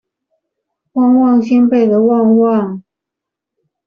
[0.93, 2.81] 旺旺仙貝的旺旺